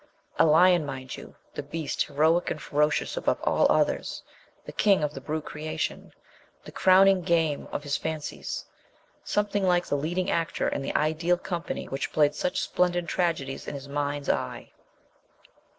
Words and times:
a 0.39 0.45
lion, 0.47 0.83
mind 0.83 1.15
you 1.15 1.35
the 1.53 1.61
beast 1.61 2.05
heroic 2.05 2.49
and 2.49 2.59
ferocious 2.59 3.15
above 3.15 3.39
all 3.43 3.71
others, 3.71 4.23
the 4.65 4.71
King 4.71 5.03
of 5.03 5.13
the 5.13 5.21
Brute 5.21 5.45
Creation, 5.45 6.11
the 6.65 6.71
crowning 6.71 7.21
game 7.21 7.67
of 7.71 7.83
his 7.83 7.97
fancies, 7.97 8.65
something 9.23 9.63
like 9.63 9.85
the 9.85 9.95
leading 9.95 10.31
actor 10.31 10.67
in 10.67 10.81
the 10.81 10.95
ideal 10.95 11.37
company 11.37 11.85
which 11.87 12.11
played 12.11 12.33
such 12.33 12.61
splendid 12.61 13.07
tragedies 13.07 13.67
in 13.67 13.75
his 13.75 13.87
mind's 13.87 14.27
eye. 14.27 14.71